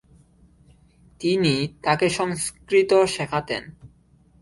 [1.21, 1.53] তিনি
[1.83, 3.63] তাকে সংস্কৃত শেখাতেন।